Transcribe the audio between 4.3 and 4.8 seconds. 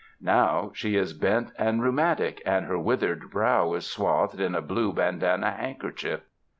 in a